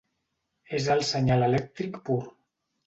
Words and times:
És 0.79 0.89
el 0.95 1.05
senyal 1.11 1.47
elèctric 1.51 2.05
pur. 2.11 2.21